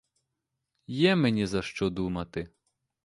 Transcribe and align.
Є 0.87 1.15
мені 1.15 1.45
за 1.47 1.61
що 1.61 1.89
думати. 1.89 2.49